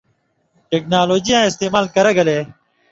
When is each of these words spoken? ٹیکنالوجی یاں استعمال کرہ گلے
ٹیکنالوجی 0.69 1.31
یاں 1.33 1.47
استعمال 1.49 1.85
کرہ 1.95 2.11
گلے 2.17 2.37